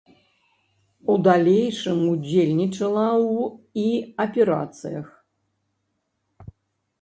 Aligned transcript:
У 1.15 1.17
далейшым 1.27 1.99
ўдзельнічала 2.13 3.03
ў 3.09 3.85
і 3.91 4.01
аперацыях. 4.27 5.07